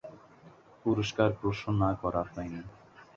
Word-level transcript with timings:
পুরস্কার 0.83 1.29
ঘোষণা 1.41 1.89
করা 2.01 2.21
হয়নি। 2.25 2.61